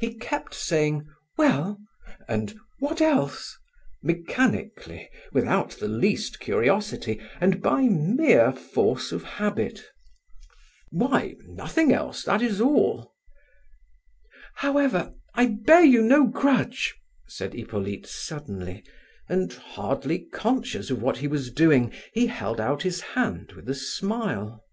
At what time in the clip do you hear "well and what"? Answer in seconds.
1.36-3.02